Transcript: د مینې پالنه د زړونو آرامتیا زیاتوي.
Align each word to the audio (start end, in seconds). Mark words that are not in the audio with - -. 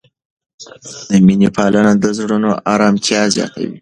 د 1.09 1.09
مینې 1.25 1.49
پالنه 1.57 1.91
د 1.97 2.05
زړونو 2.17 2.49
آرامتیا 2.73 3.21
زیاتوي. 3.35 3.69